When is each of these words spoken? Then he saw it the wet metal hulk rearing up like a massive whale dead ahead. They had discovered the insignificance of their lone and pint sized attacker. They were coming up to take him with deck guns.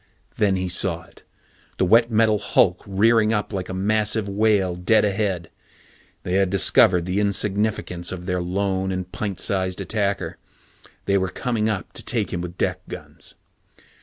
Then 0.37 0.55
he 0.55 0.67
saw 0.67 1.03
it 1.03 1.21
the 1.77 1.85
wet 1.85 2.09
metal 2.09 2.39
hulk 2.39 2.81
rearing 2.87 3.31
up 3.33 3.53
like 3.53 3.69
a 3.69 3.73
massive 3.75 4.27
whale 4.27 4.73
dead 4.73 5.05
ahead. 5.05 5.51
They 6.23 6.33
had 6.33 6.49
discovered 6.49 7.05
the 7.05 7.19
insignificance 7.19 8.11
of 8.11 8.25
their 8.25 8.41
lone 8.41 8.91
and 8.91 9.11
pint 9.11 9.39
sized 9.39 9.79
attacker. 9.79 10.37
They 11.05 11.19
were 11.19 11.29
coming 11.29 11.69
up 11.69 11.93
to 11.93 12.03
take 12.03 12.33
him 12.33 12.41
with 12.41 12.57
deck 12.57 12.79
guns. 12.89 13.35